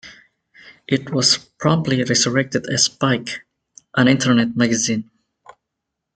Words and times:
It 0.87 1.11
was 1.13 1.37
promptly 1.37 2.03
resurrected 2.03 2.65
as 2.71 2.85
Spiked, 2.85 3.41
an 3.95 4.07
Internet 4.07 4.57
magazine. 4.57 5.11